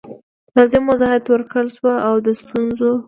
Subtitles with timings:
[0.57, 2.91] لازم وضاحت ورکړل سو او د ستونزو